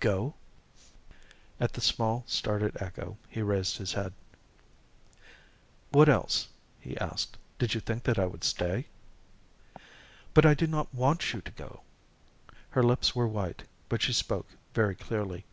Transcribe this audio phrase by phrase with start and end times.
[0.00, 0.34] "Go?"
[1.60, 4.12] At the small startled echo he raised his head.
[5.92, 6.48] "What else?"
[6.80, 7.36] he asked.
[7.60, 8.86] "Did you think that I would stay?"
[10.34, 11.82] "But I do not want you to go."
[12.70, 15.44] Her lips were white, but she spoke very clearly.